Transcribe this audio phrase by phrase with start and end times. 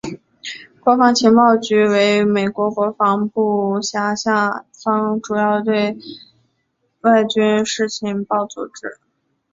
[0.79, 4.65] 国防情报局为美国国防部辖下
[5.21, 5.95] 主要对
[7.01, 8.97] 外军事情报组织。